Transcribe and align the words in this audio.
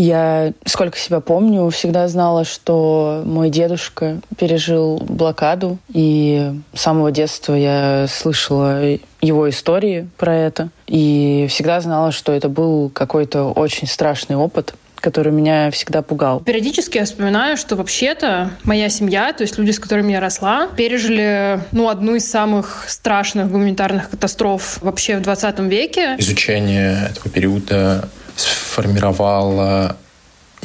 Я, 0.00 0.54
сколько 0.64 0.96
себя 0.98 1.20
помню, 1.20 1.68
всегда 1.68 2.08
знала, 2.08 2.44
что 2.44 3.22
мой 3.26 3.50
дедушка 3.50 4.20
пережил 4.38 4.96
блокаду, 4.96 5.76
и 5.92 6.52
с 6.72 6.80
самого 6.80 7.12
детства 7.12 7.52
я 7.52 8.06
слышала 8.08 8.80
его 9.20 9.50
истории 9.50 10.08
про 10.16 10.34
это, 10.34 10.70
и 10.86 11.46
всегда 11.50 11.82
знала, 11.82 12.12
что 12.12 12.32
это 12.32 12.48
был 12.48 12.88
какой-то 12.88 13.52
очень 13.52 13.86
страшный 13.86 14.36
опыт, 14.36 14.72
который 15.00 15.32
меня 15.32 15.70
всегда 15.70 16.00
пугал. 16.00 16.40
Периодически 16.40 16.96
я 16.96 17.04
вспоминаю, 17.04 17.58
что 17.58 17.76
вообще-то 17.76 18.52
моя 18.64 18.88
семья, 18.88 19.34
то 19.34 19.42
есть 19.42 19.58
люди, 19.58 19.70
с 19.70 19.78
которыми 19.78 20.12
я 20.12 20.20
росла, 20.20 20.68
пережили 20.76 21.60
ну, 21.72 21.90
одну 21.90 22.14
из 22.14 22.26
самых 22.26 22.86
страшных 22.88 23.50
гуманитарных 23.50 24.08
катастроф 24.08 24.78
вообще 24.80 25.18
в 25.18 25.22
20 25.22 25.58
веке. 25.60 26.16
Изучение 26.18 27.10
этого 27.10 27.28
периода 27.28 28.08
сформировало 28.36 29.96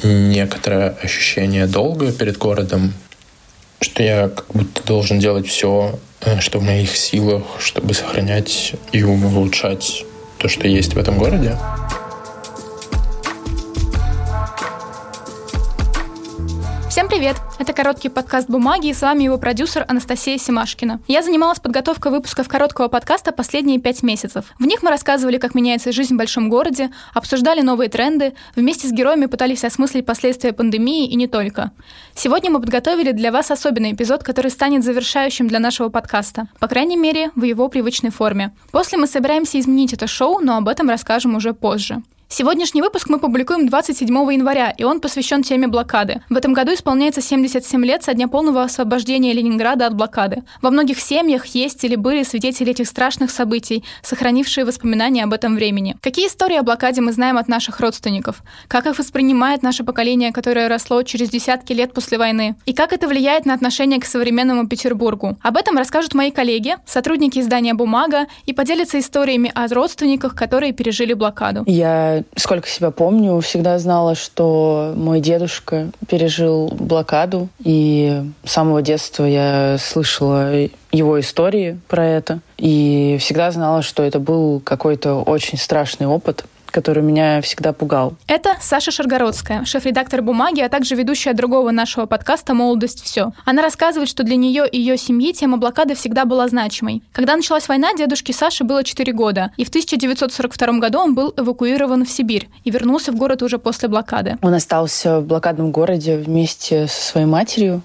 некоторое 0.04 0.90
ощущение 1.02 1.68
долга 1.68 2.12
перед 2.12 2.38
городом, 2.38 2.94
что 3.82 4.04
я 4.04 4.30
как 4.30 4.46
будто 4.54 4.84
должен 4.84 5.20
делать 5.20 5.48
все, 5.48 6.00
э, 6.22 6.40
что 6.40 6.60
в 6.60 6.64
моих 6.64 6.96
силах, 6.96 7.44
чтобы 7.60 7.94
сохранять 7.94 8.74
и 8.92 9.04
улучшать 9.04 10.06
то, 10.38 10.48
что 10.48 10.68
есть 10.68 10.94
в 10.94 10.98
этом 10.98 11.18
городе. 11.18 11.58
Всем 17.06 17.20
привет! 17.20 17.36
Это 17.60 17.72
короткий 17.72 18.10
подкаст 18.10 18.50
«Бумаги» 18.50 18.88
и 18.88 18.94
с 18.94 19.04
вами 19.04 19.26
его 19.26 19.38
продюсер 19.38 19.86
Анастасия 19.88 20.40
Семашкина. 20.40 21.02
Я 21.08 21.22
занималась 21.22 21.60
подготовкой 21.60 22.12
выпусков 22.12 22.48
короткого 22.48 22.88
подкаста 22.88 23.32
последние 23.32 23.80
пять 23.80 24.02
месяцев. 24.02 24.46
В 24.58 24.66
них 24.66 24.82
мы 24.82 24.90
рассказывали, 24.90 25.38
как 25.38 25.54
меняется 25.54 25.92
жизнь 25.92 26.16
в 26.16 26.18
большом 26.18 26.50
городе, 26.50 26.90
обсуждали 27.14 27.62
новые 27.62 27.92
тренды, 27.92 28.34
вместе 28.56 28.88
с 28.88 28.92
героями 28.92 29.28
пытались 29.28 29.64
осмыслить 29.64 30.08
последствия 30.08 30.52
пандемии 30.52 31.08
и 31.08 31.16
не 31.16 31.28
только. 31.28 31.74
Сегодня 32.16 32.50
мы 32.50 32.60
подготовили 32.60 33.12
для 33.12 33.32
вас 33.32 33.52
особенный 33.52 33.92
эпизод, 33.92 34.24
который 34.24 34.50
станет 34.50 34.84
завершающим 34.84 35.48
для 35.48 35.60
нашего 35.60 35.90
подкаста. 35.90 36.48
По 36.60 36.68
крайней 36.68 36.98
мере, 36.98 37.30
в 37.36 37.44
его 37.44 37.70
привычной 37.70 38.10
форме. 38.10 38.56
После 38.72 38.98
мы 38.98 39.06
собираемся 39.06 39.60
изменить 39.60 39.94
это 39.94 40.08
шоу, 40.08 40.40
но 40.40 40.58
об 40.58 40.68
этом 40.68 40.90
расскажем 40.90 41.36
уже 41.36 41.54
позже. 41.54 42.02
Сегодняшний 42.38 42.82
выпуск 42.82 43.08
мы 43.08 43.18
публикуем 43.18 43.66
27 43.66 44.10
января, 44.34 44.70
и 44.70 44.84
он 44.84 45.00
посвящен 45.00 45.42
теме 45.42 45.68
блокады. 45.68 46.22
В 46.30 46.36
этом 46.36 46.52
году 46.52 46.74
исполняется 46.74 47.22
77 47.22 47.86
лет 47.86 48.04
со 48.04 48.14
дня 48.14 48.28
полного 48.28 48.64
освобождения 48.64 49.32
Ленинграда 49.32 49.88
от 49.88 49.96
блокады. 49.96 50.44
Во 50.62 50.70
многих 50.70 51.00
семьях 51.00 51.46
есть 51.46 51.86
или 51.86 51.96
были 51.96 52.24
свидетели 52.24 52.72
этих 52.72 52.90
страшных 52.90 53.32
событий, 53.32 53.86
сохранившие 54.02 54.66
воспоминания 54.66 55.24
об 55.24 55.32
этом 55.32 55.56
времени. 55.56 55.96
Какие 56.02 56.28
истории 56.28 56.58
о 56.58 56.64
блокаде 56.64 57.00
мы 57.00 57.14
знаем 57.14 57.38
от 57.38 57.48
наших 57.48 57.80
родственников? 57.80 58.44
Как 58.68 58.86
их 58.86 59.00
воспринимает 59.00 59.64
наше 59.64 59.86
поколение, 59.86 60.34
которое 60.34 60.68
росло 60.68 61.04
через 61.04 61.30
десятки 61.30 61.72
лет 61.72 61.94
после 61.94 62.18
войны? 62.18 62.58
И 62.66 62.74
как 62.74 62.92
это 62.92 63.08
влияет 63.08 63.46
на 63.46 63.54
отношение 63.54 64.02
к 64.02 64.06
современному 64.06 64.68
Петербургу? 64.68 65.38
Об 65.42 65.56
этом 65.56 65.78
расскажут 65.78 66.14
мои 66.14 66.32
коллеги, 66.32 66.76
сотрудники 66.86 67.40
издания 67.40 67.74
«Бумага» 67.74 68.28
и 68.46 68.52
поделятся 68.52 69.00
историями 69.00 69.54
о 69.56 69.74
родственниках, 69.74 70.36
которые 70.36 70.74
пережили 70.74 71.14
блокаду. 71.14 71.64
Я 71.66 72.25
сколько 72.36 72.68
себя 72.68 72.92
помню, 72.92 73.40
всегда 73.40 73.78
знала, 73.80 74.16
что 74.16 74.94
мой 74.96 75.20
дедушка 75.20 75.90
пережил 76.08 76.68
блокаду, 76.68 77.50
и 77.64 78.24
с 78.44 78.52
самого 78.52 78.82
детства 78.82 79.26
я 79.26 79.78
слышала 79.80 80.52
его 80.92 81.20
истории 81.20 81.80
про 81.88 82.06
это, 82.06 82.40
и 82.58 83.18
всегда 83.20 83.52
знала, 83.52 83.82
что 83.82 84.04
это 84.04 84.20
был 84.20 84.60
какой-то 84.60 85.16
очень 85.16 85.58
страшный 85.58 86.08
опыт 86.08 86.46
который 86.76 87.02
меня 87.02 87.40
всегда 87.40 87.72
пугал. 87.72 88.16
Это 88.28 88.58
Саша 88.60 88.92
Шаргородская, 88.92 89.64
шеф-редактор 89.64 90.22
«Бумаги», 90.22 90.60
а 90.60 90.68
также 90.68 90.96
ведущая 90.96 91.32
другого 91.32 91.72
нашего 91.72 92.06
подкаста 92.06 92.54
«Молодость. 92.54 93.02
Все». 93.02 93.32
Она 93.46 93.62
рассказывает, 93.62 94.10
что 94.10 94.24
для 94.24 94.36
нее 94.36 94.68
и 94.70 94.78
ее 94.78 94.98
семьи 94.98 95.32
тема 95.32 95.56
блокады 95.56 95.96
всегда 95.96 96.26
была 96.26 96.50
значимой. 96.50 97.02
Когда 97.14 97.38
началась 97.38 97.70
война, 97.70 97.94
дедушке 97.94 98.34
Саши 98.34 98.66
было 98.66 98.84
4 98.84 99.14
года, 99.14 99.54
и 99.56 99.64
в 99.64 99.70
1942 99.70 100.80
году 100.80 101.00
он 101.00 101.16
был 101.16 101.34
эвакуирован 101.38 102.04
в 102.04 102.10
Сибирь 102.10 102.50
и 102.66 102.72
вернулся 102.72 103.14
в 103.14 103.16
город 103.16 103.42
уже 103.42 103.58
после 103.58 103.88
блокады. 103.88 104.38
Он 104.42 104.54
остался 104.54 105.22
в 105.22 105.26
блокадном 105.26 105.72
городе 105.72 106.18
вместе 106.18 106.88
со 106.88 107.02
своей 107.02 107.28
матерью, 107.28 107.84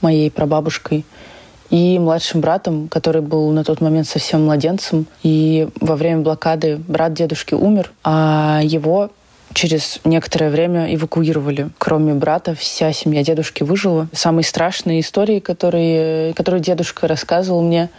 моей 0.00 0.30
прабабушкой 0.30 1.04
и 1.70 1.98
младшим 1.98 2.40
братом, 2.40 2.88
который 2.88 3.22
был 3.22 3.50
на 3.50 3.64
тот 3.64 3.80
момент 3.80 4.06
совсем 4.06 4.44
младенцем. 4.44 5.06
И 5.22 5.68
во 5.80 5.96
время 5.96 6.22
блокады 6.22 6.76
брат 6.76 7.12
дедушки 7.12 7.54
умер, 7.54 7.92
а 8.04 8.60
его 8.62 9.10
через 9.54 10.00
некоторое 10.04 10.50
время 10.50 10.94
эвакуировали. 10.94 11.70
Кроме 11.78 12.14
брата, 12.14 12.54
вся 12.54 12.92
семья 12.92 13.22
дедушки 13.22 13.62
выжила. 13.62 14.08
Самые 14.12 14.44
страшные 14.44 15.00
истории, 15.00 15.40
которые, 15.40 16.32
которые 16.34 16.60
дедушка 16.60 17.08
рассказывал 17.08 17.62
мне, 17.62 17.90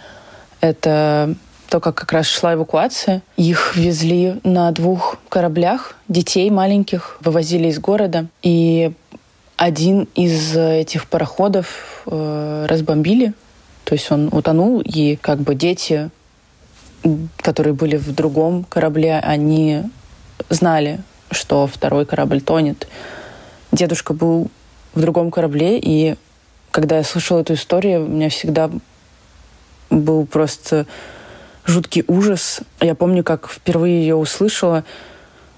это 0.62 1.36
то, 1.70 1.80
как 1.80 1.96
как 1.96 2.12
раз 2.12 2.26
шла 2.26 2.56
эвакуация. 2.56 3.22
Их 3.38 3.76
везли 3.76 4.40
на 4.44 4.72
двух 4.72 5.18
кораблях, 5.30 5.96
детей 6.08 6.50
маленьких, 6.50 7.18
вывозили 7.22 7.68
из 7.68 7.80
города. 7.80 8.26
И 8.42 8.92
один 9.56 10.08
из 10.16 10.56
этих 10.56 11.08
пароходов 11.08 12.04
э, 12.08 12.66
разбомбили 12.68 13.34
то 13.90 13.96
есть 13.96 14.12
он 14.12 14.30
утонул, 14.32 14.82
и 14.82 15.16
как 15.16 15.40
бы 15.40 15.56
дети, 15.56 16.12
которые 17.38 17.74
были 17.74 17.98
в 17.98 18.14
другом 18.14 18.64
корабле, 18.64 19.18
они 19.18 19.82
знали, 20.48 21.00
что 21.32 21.66
второй 21.66 22.06
корабль 22.06 22.40
тонет. 22.40 22.88
Дедушка 23.72 24.14
был 24.14 24.52
в 24.94 25.02
другом 25.02 25.32
корабле, 25.32 25.80
и 25.80 26.18
когда 26.70 26.98
я 26.98 27.04
слышала 27.04 27.40
эту 27.40 27.56
историю, 27.56 28.06
у 28.06 28.08
меня 28.08 28.30
всегда 28.30 28.70
был 29.90 30.28
просто 30.28 30.86
жуткий 31.66 32.04
ужас. 32.08 32.60
Я 32.82 32.94
помню, 32.94 33.24
как 33.24 33.50
впервые 33.50 34.02
ее 34.02 34.16
услышала. 34.16 34.84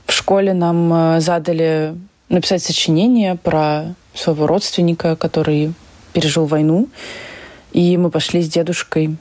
В 0.06 0.14
школе 0.14 0.54
нам 0.54 0.94
э, 0.94 1.20
задали 1.20 1.96
написать 2.30 2.64
сочинение 2.64 3.36
про 3.36 3.94
своего 4.14 4.48
родственника, 4.48 5.18
который 5.18 5.74
пережил 6.14 6.46
войну. 6.46 6.88
И 7.72 7.98
мы 7.98 8.10
пошли 8.10 8.42
с 8.42 8.50
дедушкой 8.50 9.16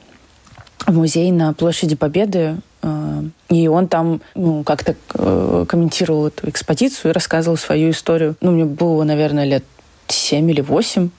в 0.86 0.96
музей 0.96 1.30
на 1.30 1.52
площади 1.52 1.94
Победы, 1.94 2.56
э, 2.82 3.22
и 3.48 3.68
он 3.68 3.86
там 3.88 4.20
ну, 4.34 4.64
как-то 4.64 4.96
э, 5.14 5.64
комментировал 5.68 6.28
эту 6.28 6.48
экспозицию 6.48 7.10
и 7.10 7.14
рассказывал 7.14 7.56
свою 7.56 7.90
историю. 7.90 8.36
Ну, 8.40 8.52
мне 8.52 8.64
было, 8.64 9.04
наверное, 9.04 9.44
лет 9.44 9.64
семь 10.08 10.50
или 10.50 10.60
восемь. 10.60 11.10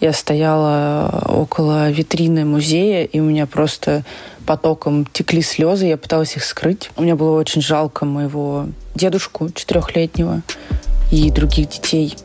Я 0.00 0.12
стояла 0.12 1.24
около 1.28 1.90
витрины 1.90 2.44
музея, 2.44 3.04
и 3.04 3.20
у 3.20 3.24
меня 3.24 3.46
просто 3.46 4.04
потоком 4.44 5.06
текли 5.06 5.40
слезы, 5.40 5.86
я 5.86 5.96
пыталась 5.96 6.36
их 6.36 6.44
скрыть. 6.44 6.90
Мне 6.96 7.14
было 7.14 7.38
очень 7.38 7.62
жалко 7.62 8.04
моего 8.04 8.66
дедушку 8.94 9.48
четырехлетнего 9.50 10.42
и 11.10 11.30
других 11.30 11.70
детей. 11.70 12.16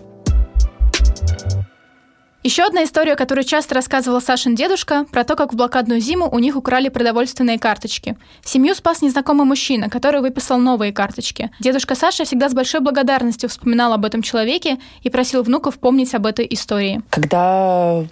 Еще 2.42 2.64
одна 2.64 2.86
история, 2.86 3.18
которую 3.18 3.44
часто 3.44 3.76
рассказывала 3.76 4.22
Сашин 4.22 4.56
дедушка, 4.56 5.06
про 5.12 5.26
то, 5.26 5.36
как 5.36 5.52
в 5.52 5.58
блокадную 5.58 6.00
зиму 6.00 6.30
у 6.32 6.40
них 6.40 6.56
украли 6.56 6.88
продовольственные 6.88 7.60
карточки. 7.60 8.16
Семью 8.46 8.76
спас 8.76 9.02
незнакомый 9.02 9.46
мужчина, 9.46 9.90
который 9.90 10.22
выписал 10.22 10.58
новые 10.58 10.94
карточки. 10.94 11.52
Дедушка 11.60 11.96
Саша 11.96 12.24
всегда 12.24 12.48
с 12.48 12.54
большой 12.54 12.80
благодарностью 12.80 13.50
вспоминал 13.50 13.92
об 13.92 14.06
этом 14.06 14.22
человеке 14.22 14.78
и 15.04 15.10
просил 15.10 15.44
внуков 15.44 15.80
помнить 15.80 16.16
об 16.16 16.26
этой 16.26 16.48
истории. 16.50 17.02
Когда 17.10 18.06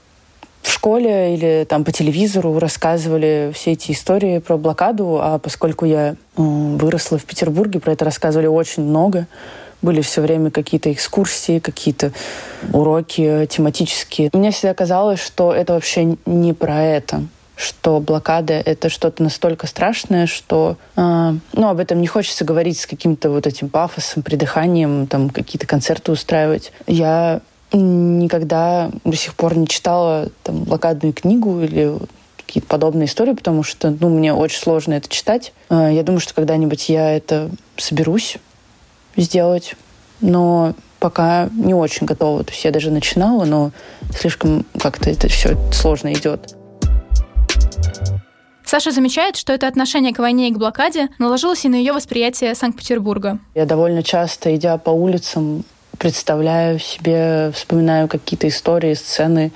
в 0.62 0.70
школе 0.70 1.34
или 1.34 1.64
там 1.64 1.86
по 1.86 1.94
телевизору 1.94 2.60
рассказывали 2.60 3.54
все 3.56 3.72
эти 3.72 3.94
истории 3.94 4.40
про 4.40 4.58
блокаду, 4.58 5.20
а 5.22 5.40
поскольку 5.40 5.86
я 5.86 6.16
выросла 6.36 7.18
в 7.18 7.24
Петербурге, 7.24 7.80
про 7.80 7.94
это 7.94 8.04
рассказывали 8.04 8.48
очень 8.48 8.84
много, 8.84 9.26
были 9.82 10.02
все 10.02 10.22
время 10.22 10.52
какие-то 10.52 10.92
экскурсии, 10.92 11.60
какие-то 11.60 12.12
уроки 12.74 13.48
тематические. 13.50 14.30
Мне 14.34 14.52
всегда 14.52 14.74
казалось, 14.74 15.20
что 15.20 15.54
это 15.54 15.74
вообще 15.74 16.18
не 16.26 16.54
про 16.54 16.84
это 16.84 17.24
что 17.58 18.00
блокада— 18.00 18.54
это 18.66 18.88
что-то 18.88 19.24
настолько 19.24 19.66
страшное, 19.66 20.28
что 20.28 20.78
э, 20.96 21.34
ну, 21.54 21.68
об 21.68 21.80
этом 21.80 22.00
не 22.00 22.08
хочется 22.08 22.46
говорить 22.46 22.80
с 22.80 22.86
каким-то 22.86 23.32
вот 23.32 23.48
этим 23.48 23.68
пафосом, 23.70 24.22
придыханием, 24.22 25.08
там 25.08 25.32
какие-то 25.32 25.66
концерты 25.66 26.12
устраивать. 26.12 26.72
Я 26.86 27.42
никогда 27.74 28.92
до 29.04 29.16
сих 29.16 29.34
пор 29.34 29.58
не 29.58 29.68
читала 29.68 30.30
там, 30.44 30.64
блокадную 30.64 31.14
книгу 31.14 31.62
или 31.62 31.98
какие-то 32.38 32.68
подобные 32.68 33.08
истории, 33.08 33.34
потому 33.34 33.64
что 33.64 33.90
ну, 34.00 34.10
мне 34.10 34.34
очень 34.34 34.60
сложно 34.60 34.94
это 34.94 35.10
читать. 35.10 35.52
Э, 35.70 35.90
я 35.92 36.04
думаю, 36.04 36.22
что 36.22 36.36
когда-нибудь 36.36 36.90
я 36.90 37.18
это 37.18 37.50
соберусь, 37.76 38.38
сделать, 39.18 39.76
но 40.22 40.74
пока 41.00 41.50
не 41.54 41.74
очень 41.74 42.06
готова. 42.06 42.44
То 42.44 42.52
есть 42.52 42.64
я 42.64 42.72
даже 42.72 42.92
начинала, 42.92 43.46
но 43.46 43.72
слишком 44.16 44.66
как-то 44.80 45.10
это 45.10 45.28
все 45.28 45.58
сложно 45.72 46.14
идет. 46.14 46.56
Саша 48.66 48.92
замечает, 48.92 49.38
что 49.38 49.54
это 49.54 49.68
отношение 49.68 50.14
к 50.14 50.20
войне 50.20 50.50
и 50.50 50.54
к 50.54 50.58
блокаде 50.58 51.08
наложилось 51.20 51.64
и 51.64 51.70
на 51.70 51.76
ее 51.76 51.94
восприятие 51.94 52.54
Санкт-Петербурга. 52.54 53.40
Я 53.56 53.66
довольно 53.66 54.04
часто, 54.04 54.54
идя 54.56 54.78
по 54.78 54.90
улицам, 54.90 55.64
представляю 55.98 56.78
себе, 56.80 57.52
вспоминаю 57.56 58.10
какие-то 58.10 58.50
истории, 58.50 58.94
сцены, 58.94 59.54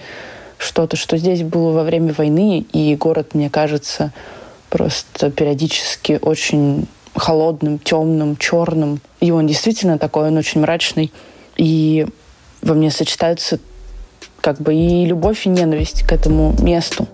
что-то, 0.58 0.96
что 0.96 1.18
здесь 1.18 1.44
было 1.44 1.72
во 1.72 1.84
время 1.84 2.13
войны, 2.13 2.66
и 2.72 2.96
город, 2.96 3.34
мне 3.34 3.50
кажется, 3.50 4.13
просто 4.69 5.30
периодически 5.30 6.19
очень 6.22 6.88
холодным, 7.16 7.80
темным, 7.80 8.38
черным. 8.38 9.02
И 9.19 9.31
он 9.31 9.48
действительно 9.48 9.98
такой, 9.98 10.28
он 10.28 10.38
очень 10.38 10.62
мрачный. 10.62 11.12
И 11.58 12.08
во 12.62 12.74
мне 12.74 12.92
сочетаются 12.92 13.60
как 14.40 14.60
бы 14.60 14.74
и 14.74 15.06
любовь, 15.06 15.46
и 15.46 15.50
ненависть 15.50 16.04
к 16.04 16.12
этому 16.12 16.56
месту. 16.62 17.08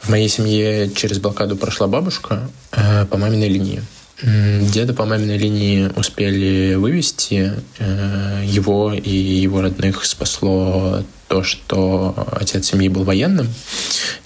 В 0.00 0.08
моей 0.08 0.28
семье 0.28 0.90
через 0.90 1.18
блокаду 1.18 1.56
прошла 1.56 1.88
бабушка 1.88 2.48
э, 2.72 3.06
по 3.06 3.16
маминой 3.16 3.48
линии. 3.48 3.82
Деда 4.22 4.94
по 4.94 5.04
маминой 5.04 5.36
линии 5.36 5.90
успели 5.94 6.74
вывести. 6.74 7.52
Э, 7.78 8.42
его 8.44 8.92
и 8.94 9.10
его 9.10 9.60
родных 9.60 10.04
спасло 10.06 11.02
то, 11.28 11.42
что 11.42 12.14
отец 12.32 12.66
семьи 12.66 12.88
был 12.88 13.04
военным, 13.04 13.48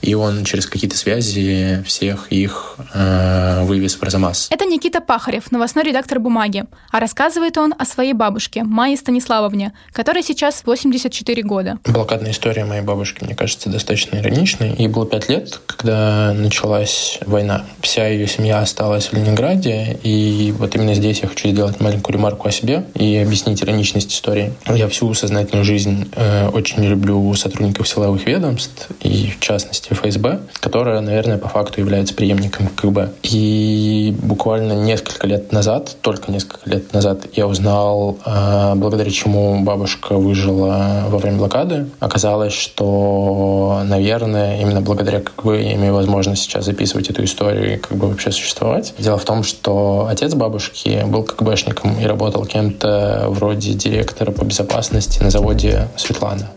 и 0.03 0.15
он 0.15 0.45
через 0.45 0.67
какие-то 0.67 0.97
связи 0.97 1.83
всех 1.87 2.31
их 2.31 2.77
э, 2.95 3.65
вывез 3.65 3.97
в 3.97 4.03
Арзамас. 4.03 4.49
Это 4.51 4.65
Никита 4.65 5.01
Пахарев, 5.01 5.51
новостной 5.51 5.85
редактор 5.85 6.21
«Бумаги». 6.21 6.65
А 6.91 7.01
рассказывает 7.01 7.57
он 7.59 7.75
о 7.79 7.85
своей 7.85 8.13
бабушке, 8.13 8.65
Майе 8.65 8.97
Станиславовне, 8.97 9.73
которой 9.93 10.23
сейчас 10.23 10.63
84 10.65 11.43
года. 11.43 11.79
Блокадная 11.85 12.33
история 12.33 12.65
моей 12.65 12.83
бабушки, 12.83 13.25
мне 13.25 13.35
кажется, 13.35 13.71
достаточно 13.71 14.17
ироничной. 14.17 14.75
Ей 14.77 14.89
было 14.89 15.07
пять 15.07 15.29
лет, 15.29 15.61
когда 15.67 16.33
началась 16.35 17.19
война. 17.27 17.65
Вся 17.81 18.07
ее 18.09 18.27
семья 18.27 18.61
осталась 18.61 19.07
в 19.07 19.13
Ленинграде, 19.15 19.99
и 20.03 20.53
вот 20.59 20.75
именно 20.75 20.95
здесь 20.95 21.21
я 21.21 21.29
хочу 21.29 21.49
сделать 21.49 21.81
маленькую 21.81 22.17
ремарку 22.17 22.49
о 22.49 22.51
себе 22.51 22.85
и 22.95 23.17
объяснить 23.17 23.63
ироничность 23.63 24.13
истории. 24.13 24.53
Я 24.67 24.89
всю 24.89 25.13
сознательную 25.15 25.65
жизнь 25.65 26.11
э, 26.15 26.49
очень 26.49 26.90
люблю 26.91 27.33
сотрудников 27.35 27.89
силовых 27.89 28.27
ведомств, 28.27 28.89
и 29.01 29.31
в 29.31 29.41
частности 29.41 29.93
ФСБ, 29.93 30.41
которая, 30.55 31.01
наверное, 31.01 31.39
по 31.39 31.49
факту 31.49 31.81
является 31.81 32.15
преемником 32.15 32.69
КГБ. 32.69 33.11
И 33.23 34.15
буквально 34.23 34.73
несколько 34.73 35.27
лет 35.27 35.53
назад, 35.53 35.97
только 36.03 36.31
несколько 36.31 36.69
лет 36.69 36.93
назад, 36.93 37.27
я 37.33 37.47
узнал, 37.47 38.19
а, 38.25 38.75
благодаря 38.75 39.11
чему 39.11 39.63
бабушка 39.63 40.17
выжила 40.17 41.05
во 41.09 41.19
время 41.19 41.39
блокады. 41.39 41.87
Оказалось, 42.01 42.53
что, 42.53 43.83
наверное, 43.85 44.61
именно 44.61 44.81
благодаря 44.81 45.21
КГБ 45.21 45.63
я 45.63 45.75
имею 45.75 45.95
возможность 45.95 46.43
сейчас 46.43 46.65
записывать 46.65 47.11
эту 47.11 47.25
историю 47.25 47.75
и 47.75 47.77
как 47.79 47.97
бы 47.97 48.09
вообще 48.09 48.31
существовать. 48.33 48.95
Дело 48.99 49.19
в 49.19 49.25
том, 49.25 49.43
что 49.43 50.09
отец 50.11 50.35
бабушки 50.35 51.05
был 51.07 51.23
КГБшником 51.23 51.99
и 52.01 52.05
работал 52.05 52.45
кем-то 52.45 53.27
вроде 53.29 53.73
директора 53.75 54.33
по 54.33 54.45
безопасности 54.45 55.23
на 55.23 55.31
заводе 55.31 55.89
Светлана. 55.97 56.51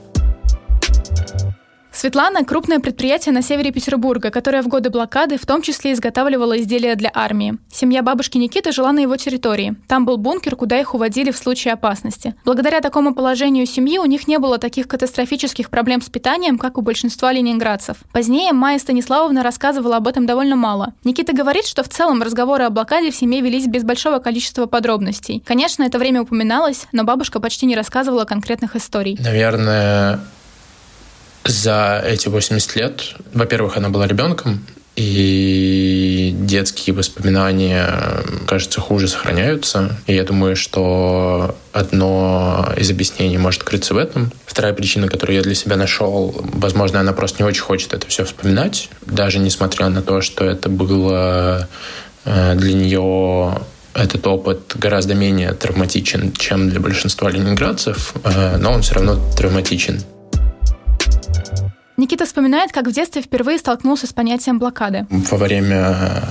Светлана– 2.03 2.43
крупное 2.45 2.79
предприятие 2.79 3.31
на 3.31 3.41
севере 3.41 3.71
Петербурга, 3.71 4.29
которое 4.29 4.61
в 4.61 4.67
годы 4.67 4.89
блокады 4.89 5.37
в 5.37 5.45
том 5.45 5.61
числе 5.61 5.93
изготавливало 5.93 6.59
изделия 6.59 6.95
для 6.95 7.09
армии. 7.13 7.57
Семья 7.71 8.01
бабушки 8.01 8.37
Никиты 8.37 8.73
жила 8.73 8.91
на 8.91 8.99
его 8.99 9.15
территории. 9.15 9.77
Там 9.87 10.05
был 10.05 10.17
бункер, 10.17 10.57
куда 10.57 10.77
их 10.77 10.95
уводили 10.95 11.31
в 11.31 11.37
случае 11.37 11.75
опасности. 11.75 12.35
Благодаря 12.43 12.81
такому 12.81 13.15
положению 13.15 13.65
семьи 13.65 13.99
у 13.99 14.03
них 14.03 14.27
не 14.27 14.37
было 14.37 14.57
таких 14.57 14.89
катастрофических 14.89 15.69
проблем 15.69 16.01
с 16.01 16.09
питанием, 16.09 16.57
как 16.57 16.77
у 16.77 16.81
большинства 16.81 17.31
ленинградцев. 17.31 17.95
Позднее 18.11 18.51
Майя 18.51 18.79
Станиславовна 18.79 19.41
рассказывала 19.41 19.95
об 19.95 20.09
этом 20.09 20.25
довольно 20.25 20.57
мало. 20.57 20.95
Никита 21.05 21.31
говорит, 21.31 21.65
что 21.65 21.83
в 21.83 21.87
целом 21.87 22.21
разговоры 22.21 22.65
о 22.65 22.69
блокаде 22.69 23.11
в 23.11 23.15
семье 23.15 23.39
велись 23.39 23.67
без 23.67 23.85
большого 23.85 24.19
количества 24.19 24.65
подробностей. 24.65 25.41
Конечно, 25.47 25.83
это 25.83 25.99
время 25.99 26.23
упоминалось, 26.23 26.85
но 26.91 27.05
бабушка 27.05 27.39
почти 27.39 27.65
не 27.65 27.77
рассказывала 27.77 28.25
конкретных 28.25 28.75
историй. 28.75 29.17
Наверное, 29.23 30.19
за 31.45 32.03
эти 32.05 32.27
80 32.27 32.75
лет, 32.75 33.15
во-первых, 33.33 33.77
она 33.77 33.89
была 33.89 34.07
ребенком, 34.07 34.65
и 34.95 36.35
детские 36.37 36.95
воспоминания, 36.95 37.89
кажется, 38.45 38.79
хуже 38.79 39.07
сохраняются. 39.07 39.97
И 40.05 40.13
я 40.13 40.23
думаю, 40.23 40.55
что 40.55 41.55
одно 41.71 42.71
из 42.77 42.91
объяснений 42.91 43.39
может 43.39 43.63
крыться 43.63 43.95
в 43.95 43.97
этом. 43.97 44.31
Вторая 44.45 44.73
причина, 44.73 45.07
которую 45.07 45.37
я 45.37 45.41
для 45.41 45.55
себя 45.55 45.77
нашел, 45.77 46.35
возможно, 46.53 46.99
она 46.99 47.11
просто 47.13 47.41
не 47.41 47.47
очень 47.49 47.63
хочет 47.63 47.93
это 47.93 48.05
все 48.07 48.23
вспоминать, 48.23 48.89
даже 49.05 49.39
несмотря 49.39 49.89
на 49.89 50.03
то, 50.03 50.21
что 50.21 50.45
это 50.45 50.69
было 50.69 51.67
э, 52.25 52.53
для 52.55 52.73
нее 52.73 53.61
этот 53.95 54.25
опыт 54.27 54.73
гораздо 54.75 55.15
менее 55.15 55.53
травматичен, 55.53 56.33
чем 56.33 56.69
для 56.69 56.79
большинства 56.79 57.31
ленинградцев, 57.31 58.13
э, 58.23 58.57
но 58.57 58.71
он 58.73 58.83
все 58.83 58.95
равно 58.95 59.19
травматичен. 59.35 60.03
Никита 62.03 62.25
вспоминает, 62.25 62.73
как 62.73 62.85
в 62.85 62.91
детстве 62.91 63.21
впервые 63.21 63.57
столкнулся 63.57 64.07
с 64.07 64.11
понятием 64.11 64.59
блокады. 64.59 65.07
Во 65.09 65.37
время 65.37 66.21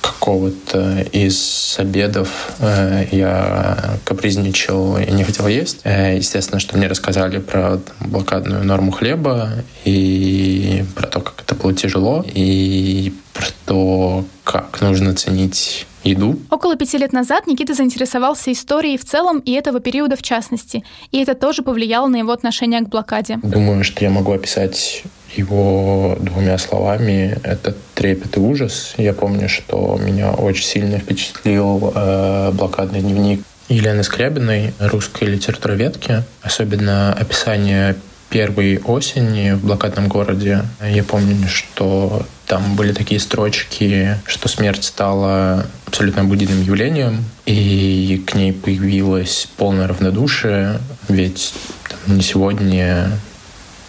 какого-то 0.00 1.02
из 1.12 1.76
обедов 1.78 2.30
э, 2.60 3.04
я 3.12 3.98
капризничал 4.04 4.96
и 4.96 5.12
не 5.12 5.24
хотел 5.24 5.46
есть. 5.48 5.80
Э, 5.84 6.16
естественно, 6.16 6.60
что 6.60 6.78
мне 6.78 6.86
рассказали 6.86 7.40
про 7.40 7.76
там, 7.76 8.10
блокадную 8.10 8.64
норму 8.64 8.90
хлеба 8.90 9.50
и 9.84 10.82
про 10.94 11.06
то, 11.06 11.20
как 11.20 11.42
это 11.42 11.54
было 11.56 11.74
тяжело, 11.74 12.24
и 12.26 13.12
про 13.34 13.46
то, 13.66 14.24
как 14.44 14.80
нужно 14.80 15.14
ценить 15.14 15.86
еду. 16.04 16.38
Около 16.50 16.76
пяти 16.76 16.98
лет 16.98 17.12
назад 17.12 17.46
Никита 17.46 17.74
заинтересовался 17.74 18.52
историей 18.52 18.98
в 18.98 19.04
целом 19.04 19.38
и 19.38 19.52
этого 19.52 19.80
периода 19.80 20.16
в 20.16 20.22
частности. 20.22 20.84
И 21.10 21.22
это 21.22 21.34
тоже 21.34 21.62
повлияло 21.62 22.08
на 22.08 22.16
его 22.16 22.32
отношение 22.32 22.80
к 22.80 22.88
блокаде. 22.88 23.38
Думаю, 23.42 23.84
что 23.84 24.04
я 24.04 24.10
могу 24.10 24.32
описать 24.32 25.04
его 25.36 26.16
двумя 26.20 26.58
словами. 26.58 27.38
Это 27.42 27.74
трепет 27.94 28.36
и 28.36 28.40
ужас. 28.40 28.94
Я 28.98 29.12
помню, 29.12 29.48
что 29.48 29.98
меня 30.02 30.32
очень 30.32 30.64
сильно 30.64 30.98
впечатлил 30.98 31.92
э, 31.94 32.50
блокадный 32.52 33.00
дневник 33.00 33.42
Елены 33.68 34.02
Скрябиной, 34.02 34.74
русской 34.78 35.24
литературоведки. 35.24 36.22
Особенно 36.42 37.12
описание 37.12 37.96
первой 38.32 38.78
осени 38.78 39.52
в 39.52 39.64
блокадном 39.64 40.08
городе. 40.08 40.64
Я 40.82 41.04
помню, 41.04 41.36
что 41.48 42.26
там 42.46 42.76
были 42.76 42.92
такие 42.92 43.20
строчки, 43.20 44.18
что 44.26 44.48
смерть 44.48 44.84
стала 44.84 45.66
абсолютно 45.86 46.22
обыденным 46.22 46.62
явлением, 46.62 47.24
и 47.44 48.24
к 48.26 48.34
ней 48.34 48.54
появилось 48.54 49.48
полное 49.58 49.86
равнодушие, 49.86 50.80
ведь 51.08 51.52
там, 51.88 52.16
не 52.16 52.22
сегодня, 52.22 53.10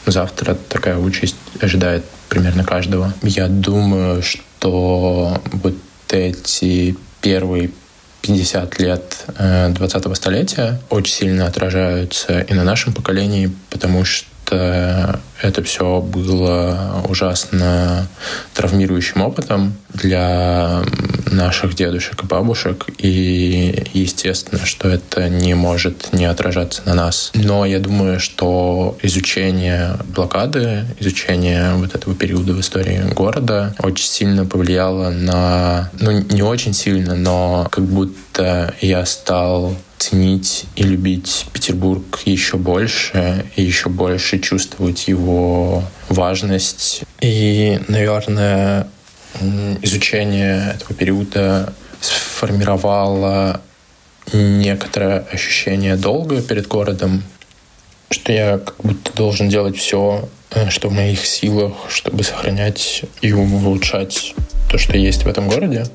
завтра 0.06 0.56
такая 0.56 0.98
участь 0.98 1.38
ожидает 1.62 2.04
примерно 2.28 2.66
каждого. 2.66 3.14
Я 3.22 3.48
думаю, 3.48 4.22
что 4.22 5.42
вот 5.54 5.76
эти 6.10 6.98
первые 7.22 7.72
50 8.22 8.80
лет 8.80 9.26
20-го 9.38 10.12
э, 10.12 10.16
столетия 10.16 10.82
очень 10.90 11.14
сильно 11.14 11.48
отражаются 11.48 12.42
и 12.42 12.54
на 12.54 12.64
нашем 12.64 12.94
поколении, 12.94 13.52
потому 13.70 14.04
что 14.04 14.28
что 14.46 15.20
это 15.44 15.62
все 15.62 16.00
было 16.00 17.04
ужасно 17.08 18.08
травмирующим 18.54 19.22
опытом 19.22 19.74
для 19.94 20.82
наших 21.30 21.76
дедушек 21.76 22.24
и 22.24 22.26
бабушек, 22.26 22.86
и 22.98 23.86
естественно, 23.94 24.66
что 24.66 24.88
это 24.88 25.30
не 25.30 25.54
может 25.54 26.14
не 26.14 26.26
отражаться 26.26 26.82
на 26.86 26.94
нас. 26.94 27.32
Но 27.34 27.66
я 27.66 27.80
думаю, 27.80 28.20
что 28.20 28.98
изучение 29.02 29.98
блокады, 30.16 30.86
изучение 31.00 31.74
вот 31.74 31.94
этого 31.94 32.16
периода 32.16 32.54
в 32.54 32.62
истории 32.62 33.02
города 33.14 33.76
очень 33.80 34.06
сильно 34.06 34.46
повлияло 34.46 35.10
на... 35.10 35.92
Ну, 36.00 36.12
не 36.12 36.42
очень 36.42 36.74
сильно, 36.74 37.16
но 37.16 37.68
как 37.70 37.84
будто 37.84 38.74
я 38.80 39.06
стал 39.06 39.76
ценить 40.04 40.66
и 40.76 40.84
любить 40.84 41.46
Петербург 41.54 42.20
еще 42.26 42.58
больше, 42.58 43.46
и 43.56 43.64
еще 43.64 43.88
больше 43.88 44.40
чувствовать 44.40 45.08
его 45.08 45.33
важность. 46.10 47.04
И, 47.22 47.80
наверное, 47.88 48.88
изучение 49.82 50.74
этого 50.75 50.94
периода 50.94 51.74
сформировало 52.00 53.62
некоторое 54.32 55.20
ощущение 55.32 55.96
долга 55.96 56.42
перед 56.42 56.68
городом, 56.68 57.24
что 58.10 58.32
я 58.32 58.58
как 58.58 58.75
будто 58.84 59.13
должен 59.13 59.50
делать 59.50 59.78
все, 59.78 60.30
э, 60.52 60.70
что 60.70 60.90
в 60.90 60.94
моих 60.94 61.25
силах, 61.25 61.74
чтобы 61.90 62.24
сохранять 62.24 63.04
и 63.22 63.34
улучшать 63.34 64.34
то, 64.70 64.78
что 64.78 64.98
есть 64.98 65.24
в 65.24 65.28
этом 65.28 65.50
городе. 65.50 65.86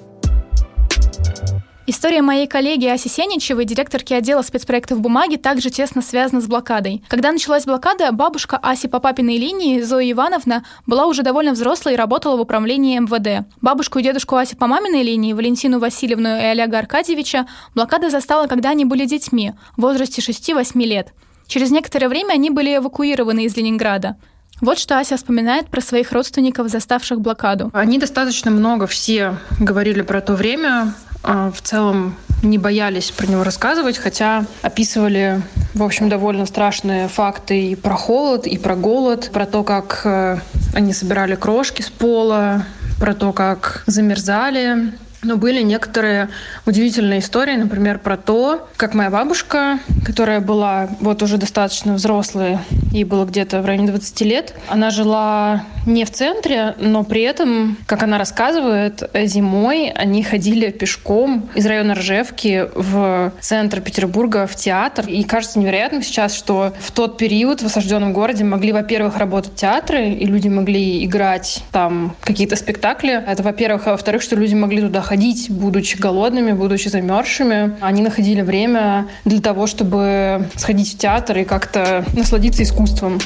История 1.90 2.21
моей 2.21 2.47
коллеги 2.47 2.85
Аси 2.85 3.09
Сеничевой, 3.09 3.64
директорки 3.64 4.12
отдела 4.12 4.42
спецпроектов 4.42 5.00
бумаги, 5.00 5.37
также 5.37 5.71
тесно 5.71 6.02
связана 6.02 6.42
с 6.42 6.47
блокадой. 6.47 7.02
Когда 7.09 7.33
началась 7.33 7.64
блокада, 7.64 8.12
бабушка 8.12 8.59
Аси 8.59 8.88
по 8.88 9.00
папиной 9.00 9.38
линии, 9.38 9.80
Зоя 9.80 10.11
Ивановна, 10.11 10.66
была 10.85 11.07
уже 11.07 11.23
довольно 11.23 11.52
взрослой 11.52 11.95
и 11.95 11.97
работала 11.97 12.37
в 12.37 12.42
управлении 12.42 12.99
МВД. 12.99 13.49
Бабушку 13.62 14.00
и 14.00 14.02
дедушку 14.02 14.37
Аси 14.37 14.54
по 14.54 14.66
маминой 14.66 15.02
линии, 15.02 15.33
Валентину 15.33 15.78
Васильевну 15.78 16.28
и 16.28 16.45
Олега 16.45 16.78
Аркадьевича, 16.78 17.47
блокада 17.75 18.11
застала, 18.11 18.49
когда 18.49 18.68
они 18.68 18.85
были 18.85 19.07
детьми, 19.07 19.54
в 19.78 19.80
возрасте 19.80 20.21
6-8 20.21 20.78
лет. 20.85 21.14
Через 21.47 21.71
некоторое 21.71 22.11
время 22.11 22.35
они 22.35 22.50
были 22.50 22.76
эвакуированы 22.76 23.47
из 23.47 23.57
Ленинграда. 23.57 24.18
Вот 24.61 24.78
что 24.78 24.99
Ася 24.99 25.16
вспоминает 25.16 25.68
про 25.68 25.80
своих 25.80 26.12
родственников, 26.12 26.68
заставших 26.68 27.21
блокаду. 27.21 27.71
Они 27.73 27.97
достаточно 27.97 28.50
много 28.50 28.87
все 28.87 29.37
говорили 29.59 30.02
про 30.02 30.21
то 30.21 30.35
время. 30.35 30.95
А, 31.22 31.50
в 31.50 31.60
целом 31.62 32.16
не 32.42 32.58
боялись 32.58 33.10
про 33.10 33.26
него 33.26 33.44
рассказывать, 33.44 33.98
хотя 33.98 34.44
описывали, 34.62 35.42
в 35.75 35.82
общем, 35.82 36.08
довольно 36.08 36.46
страшные 36.46 37.08
факты 37.08 37.70
и 37.70 37.75
про 37.75 37.96
холод, 37.96 38.46
и 38.46 38.58
про 38.58 38.76
голод, 38.76 39.30
про 39.32 39.46
то, 39.46 39.64
как 39.64 40.02
э, 40.04 40.38
они 40.75 40.92
собирали 40.92 41.34
крошки 41.34 41.82
с 41.82 41.90
пола, 41.90 42.64
про 43.00 43.14
то, 43.14 43.32
как 43.32 43.82
замерзали, 43.87 44.92
но 45.22 45.37
были 45.37 45.62
некоторые 45.62 46.28
удивительные 46.66 47.20
истории, 47.20 47.56
например, 47.56 47.98
про 47.98 48.16
то, 48.16 48.68
как 48.76 48.94
моя 48.94 49.10
бабушка, 49.10 49.78
которая 50.04 50.40
была 50.40 50.88
вот 51.00 51.22
уже 51.22 51.38
достаточно 51.38 51.94
взрослая, 51.94 52.60
ей 52.92 53.04
было 53.04 53.25
где-то 53.25 53.60
в 53.60 53.66
районе 53.66 53.88
20 53.88 54.20
лет, 54.22 54.54
она 54.68 54.90
жила 54.90 55.64
не 55.87 56.04
в 56.04 56.10
центре, 56.10 56.75
но 56.78 57.02
при 57.02 57.22
этом, 57.22 57.76
как 57.87 58.02
она 58.02 58.18
рассказывает, 58.18 59.02
зимой 59.25 59.90
они 59.90 60.22
ходили 60.22 60.70
пешком 60.70 61.48
из 61.54 61.66
района 61.66 61.94
Ржевки 61.94 62.66
в 62.75 63.32
центр 63.40 63.80
Петербурга 63.80 64.46
в 64.46 64.54
театр. 64.54 65.06
И 65.08 65.25
кажется 65.25 65.58
невероятным 65.58 66.02
сейчас, 66.02 66.34
что 66.34 66.75
в 66.78 66.90
тот 66.92 67.16
период 67.16 67.62
в 67.62 67.66
осажденном 67.66 68.12
городе 68.12 68.44
могли, 68.44 68.72
во-первых, 68.72 69.16
работать 69.16 69.54
театры, 69.54 70.10
и 70.10 70.26
люди 70.26 70.48
могли 70.48 71.04
играть 71.04 71.64
там 71.72 72.14
какие-то 72.20 72.56
спектакли. 72.56 73.12
Это, 73.26 73.42
во-первых. 73.42 73.87
А 73.87 73.92
во-вторых, 73.92 74.22
что 74.22 74.37
люди 74.37 74.54
могли 74.54 74.82
туда 74.82 75.00
ходить, 75.09 75.50
будучи 75.50 75.97
голодными, 75.97 76.53
будучи 76.53 76.88
замерзшими. 76.88 77.77
Они 77.81 78.03
находили 78.03 78.43
время 78.43 79.07
для 79.25 79.41
того, 79.41 79.67
чтобы 79.67 80.47
сходить 80.55 80.95
в 80.95 80.99
театр 80.99 81.38
и 81.38 81.45
как-то 81.45 82.05
насладиться 82.15 82.62
искусством. 82.62 83.19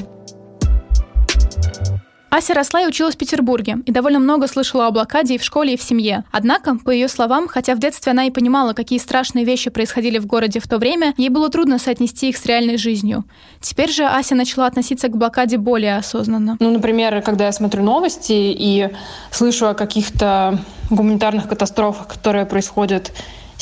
Ася 2.33 2.55
росла 2.55 2.81
и 2.81 2.87
училась 2.87 3.15
в 3.15 3.19
Петербурге, 3.19 3.77
и 3.85 3.93
довольно 3.93 4.19
много 4.19 4.47
слышала 4.47 4.87
о 4.87 4.91
блокаде 4.91 5.35
и 5.35 5.39
в 5.39 5.45
школе, 5.45 5.75
и 5.75 5.77
в 5.77 5.83
семье. 5.83 6.25
Однако, 6.31 6.79
по 6.83 6.89
ее 6.89 7.07
словам, 7.09 7.47
хотя 7.47 7.75
в 7.75 7.79
детстве 7.79 8.13
она 8.13 8.25
и 8.25 8.31
понимала, 8.31 8.73
какие 8.73 8.99
страшные 8.99 9.45
вещи 9.45 9.69
происходили 9.69 10.19
в 10.19 10.25
городе 10.25 10.59
в 10.59 10.67
то 10.67 10.79
время, 10.79 11.13
ей 11.19 11.29
было 11.29 11.51
трудно 11.51 11.79
соотнести 11.79 12.31
их 12.31 12.39
с 12.39 12.47
реальной 12.47 12.79
жизнью. 12.79 13.25
Теперь 13.61 13.91
же 13.91 14.07
Ася 14.07 14.35
начала 14.35 14.67
относиться 14.67 15.09
к 15.09 15.17
блокаде 15.17 15.59
более 15.59 15.99
осознанно. 15.99 16.57
Ну, 16.59 16.71
например, 16.71 17.21
когда 17.21 17.45
я 17.45 17.53
смотрю 17.53 17.83
новости 17.83 18.33
и 18.33 18.89
слышу 19.31 19.69
о 19.69 19.75
каких-то 19.75 20.59
гуманитарных 20.89 21.47
катастрофах, 21.47 22.09
которые 22.09 22.47
происходят 22.47 23.13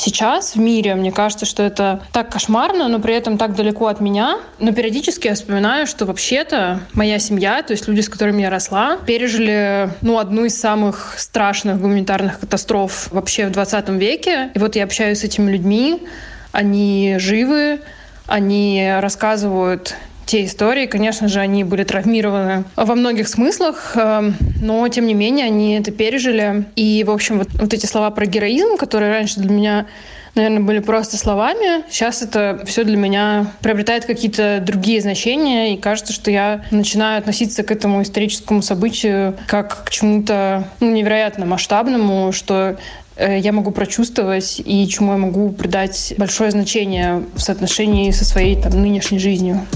сейчас 0.01 0.55
в 0.55 0.59
мире. 0.59 0.95
Мне 0.95 1.11
кажется, 1.11 1.45
что 1.45 1.63
это 1.63 2.01
так 2.11 2.31
кошмарно, 2.31 2.87
но 2.87 2.99
при 2.99 3.13
этом 3.13 3.37
так 3.37 3.55
далеко 3.55 3.87
от 3.87 4.01
меня. 4.01 4.39
Но 4.59 4.73
периодически 4.73 5.27
я 5.27 5.35
вспоминаю, 5.35 5.87
что 5.87 6.05
вообще-то 6.05 6.81
моя 6.93 7.19
семья, 7.19 7.61
то 7.61 7.71
есть 7.71 7.87
люди, 7.87 8.01
с 8.01 8.09
которыми 8.09 8.41
я 8.41 8.49
росла, 8.49 8.97
пережили 8.97 9.89
ну, 10.01 10.17
одну 10.17 10.45
из 10.45 10.59
самых 10.59 11.15
страшных 11.17 11.79
гуманитарных 11.79 12.39
катастроф 12.39 13.07
вообще 13.11 13.47
в 13.47 13.51
20 13.51 13.89
веке. 13.89 14.49
И 14.53 14.59
вот 14.59 14.75
я 14.75 14.83
общаюсь 14.83 15.19
с 15.19 15.23
этими 15.23 15.51
людьми, 15.51 16.03
они 16.51 17.15
живы, 17.19 17.81
они 18.27 18.91
рассказывают 18.99 19.95
те 20.31 20.45
истории, 20.45 20.85
конечно 20.85 21.27
же, 21.27 21.41
они 21.41 21.65
были 21.65 21.83
травмированы 21.83 22.63
во 22.77 22.95
многих 22.95 23.27
смыслах, 23.27 23.97
эм, 23.97 24.37
но, 24.61 24.87
тем 24.87 25.05
не 25.05 25.13
менее, 25.13 25.47
они 25.47 25.75
это 25.75 25.91
пережили. 25.91 26.63
И, 26.77 27.03
в 27.05 27.11
общем, 27.11 27.39
вот, 27.39 27.49
вот 27.51 27.73
эти 27.73 27.85
слова 27.85 28.11
про 28.11 28.25
героизм, 28.25 28.77
которые 28.77 29.11
раньше 29.11 29.41
для 29.41 29.49
меня 29.49 29.85
наверное, 30.33 30.61
были 30.61 30.79
просто 30.79 31.17
словами. 31.17 31.83
Сейчас 31.91 32.21
это 32.21 32.61
все 32.65 32.85
для 32.85 32.95
меня 32.95 33.47
приобретает 33.59 34.05
какие-то 34.05 34.63
другие 34.65 35.01
значения, 35.01 35.73
и 35.73 35.77
кажется, 35.77 36.13
что 36.13 36.31
я 36.31 36.63
начинаю 36.71 37.19
относиться 37.19 37.63
к 37.63 37.71
этому 37.71 38.01
историческому 38.01 38.61
событию 38.61 39.37
как 39.47 39.83
к 39.83 39.89
чему-то 39.89 40.63
ну, 40.79 40.91
невероятно 40.91 41.45
масштабному, 41.45 42.31
что 42.31 42.77
э, 43.17 43.37
я 43.39 43.51
могу 43.51 43.71
прочувствовать 43.71 44.61
и 44.63 44.87
чему 44.87 45.11
я 45.11 45.17
могу 45.17 45.49
придать 45.49 46.13
большое 46.17 46.51
значение 46.51 47.25
в 47.35 47.41
соотношении 47.41 48.11
со 48.11 48.23
своей 48.23 48.55
там, 48.55 48.81
нынешней 48.81 49.19
жизнью. 49.19 49.67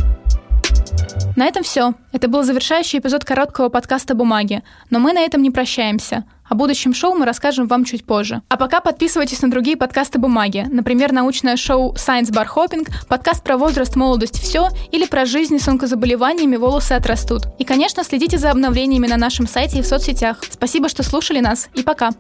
На 1.36 1.46
этом 1.46 1.64
все. 1.64 1.94
Это 2.14 2.30
был 2.30 2.44
завершающий 2.44 3.00
эпизод 3.00 3.26
короткого 3.26 3.68
подкаста 3.68 4.16
«Бумаги». 4.16 4.64
Но 4.90 5.00
мы 5.00 5.12
на 5.12 5.20
этом 5.20 5.42
не 5.42 5.52
прощаемся. 5.52 6.24
О 6.48 6.56
будущем 6.56 6.94
шоу 6.94 7.14
мы 7.14 7.26
расскажем 7.26 7.68
вам 7.68 7.84
чуть 7.84 8.06
позже. 8.06 8.42
А 8.48 8.56
пока 8.56 8.80
подписывайтесь 8.80 9.42
на 9.42 9.52
другие 9.52 9.76
подкасты 9.76 10.18
«Бумаги». 10.18 10.66
Например, 10.72 11.12
научное 11.12 11.58
шоу 11.58 11.94
Science 11.96 12.32
Bar 12.32 12.48
Hopping, 12.56 12.88
подкаст 13.10 13.44
про 13.44 13.58
возраст, 13.58 13.98
молодость, 13.98 14.40
все 14.40 14.70
или 14.94 15.06
про 15.06 15.26
жизнь 15.26 15.60
с 15.60 15.68
онкозаболеваниями 15.68 16.56
волосы 16.56 16.94
отрастут. 16.94 17.48
И, 17.60 17.66
конечно, 17.66 18.06
следите 18.06 18.38
за 18.38 18.52
обновлениями 18.52 19.08
на 19.08 19.18
нашем 19.18 19.46
сайте 19.46 19.80
и 19.80 19.82
в 19.82 19.88
соцсетях. 19.88 20.38
Спасибо, 20.50 20.88
что 20.88 21.04
слушали 21.04 21.42
нас, 21.42 21.68
и 21.74 21.84
пока! 21.84 22.12